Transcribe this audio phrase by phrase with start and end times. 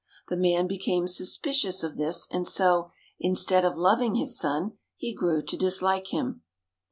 [0.29, 5.43] The man became suspicious of this, and so, instead of loving his son, he grew
[5.43, 6.41] to dislike him.